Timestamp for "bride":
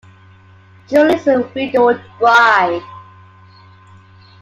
2.17-2.81